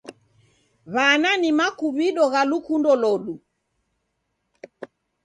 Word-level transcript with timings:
W'ana 0.93 1.31
ni 1.41 1.49
makuw'ido 1.59 2.23
gha 2.33 2.41
lukundo 2.49 2.91
lodu. 3.01 3.35